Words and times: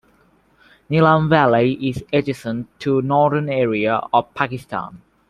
Neelum 0.89 1.29
valley 1.29 1.73
is 1.73 2.03
adjacent 2.11 2.67
to 2.79 3.03
Northern 3.03 3.47
Areas 3.49 4.01
of 4.11 4.33
Pakistan. 4.33 4.99